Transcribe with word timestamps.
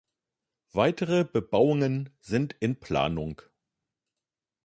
Weitere 0.71 1.23
Bebauungen 1.25 2.09
sind 2.21 2.55
in 2.59 2.79
Planung. 2.79 3.43